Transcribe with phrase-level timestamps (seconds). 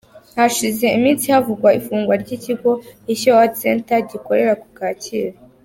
[0.37, 2.71] Hashize iminsi havugwa ifungwa ry’ikigo
[3.13, 5.37] Ishyo Art Center gikorera ku Kacyiru.